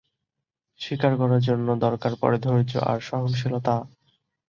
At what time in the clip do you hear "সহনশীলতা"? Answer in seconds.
2.99-3.75